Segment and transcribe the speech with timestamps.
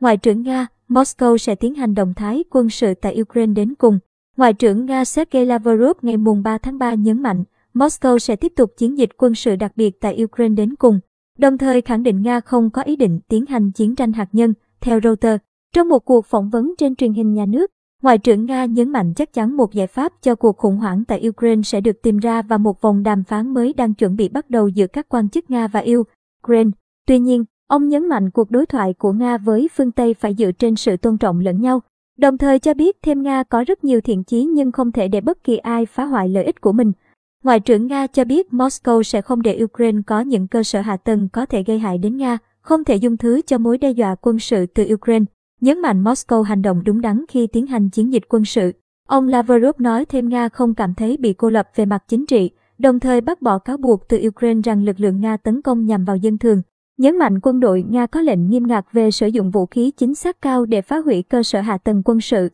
[0.00, 3.98] Ngoại trưởng Nga, Moscow sẽ tiến hành động thái quân sự tại Ukraine đến cùng.
[4.36, 8.72] Ngoại trưởng Nga Sergei Lavrov ngày 3 tháng 3 nhấn mạnh, Moscow sẽ tiếp tục
[8.76, 11.00] chiến dịch quân sự đặc biệt tại Ukraine đến cùng,
[11.38, 14.54] đồng thời khẳng định Nga không có ý định tiến hành chiến tranh hạt nhân,
[14.80, 15.42] theo Reuters.
[15.74, 17.70] Trong một cuộc phỏng vấn trên truyền hình nhà nước,
[18.02, 21.28] Ngoại trưởng Nga nhấn mạnh chắc chắn một giải pháp cho cuộc khủng hoảng tại
[21.28, 24.50] Ukraine sẽ được tìm ra và một vòng đàm phán mới đang chuẩn bị bắt
[24.50, 25.84] đầu giữa các quan chức Nga và
[26.44, 26.70] Ukraine.
[27.06, 30.52] Tuy nhiên, ông nhấn mạnh cuộc đối thoại của Nga với phương Tây phải dựa
[30.52, 31.80] trên sự tôn trọng lẫn nhau.
[32.18, 35.20] Đồng thời cho biết thêm Nga có rất nhiều thiện chí nhưng không thể để
[35.20, 36.92] bất kỳ ai phá hoại lợi ích của mình.
[37.44, 40.96] Ngoại trưởng Nga cho biết Moscow sẽ không để Ukraine có những cơ sở hạ
[40.96, 44.14] tầng có thể gây hại đến Nga, không thể dung thứ cho mối đe dọa
[44.14, 45.24] quân sự từ Ukraine
[45.60, 48.72] nhấn mạnh Moscow hành động đúng đắn khi tiến hành chiến dịch quân sự.
[49.08, 52.50] Ông Lavrov nói thêm Nga không cảm thấy bị cô lập về mặt chính trị,
[52.78, 56.04] đồng thời bác bỏ cáo buộc từ Ukraine rằng lực lượng Nga tấn công nhằm
[56.04, 56.62] vào dân thường.
[57.00, 60.14] Nhấn mạnh quân đội Nga có lệnh nghiêm ngặt về sử dụng vũ khí chính
[60.14, 62.48] xác cao để phá hủy cơ sở hạ tầng quân sự.